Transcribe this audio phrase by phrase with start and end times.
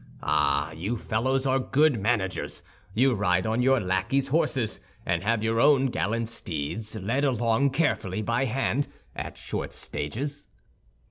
[0.23, 2.63] Ah, you fellows are good managers!
[2.95, 8.23] You ride on our lackey's horses, and have your own gallant steeds led along carefully
[8.23, 10.47] by hand, at short stages."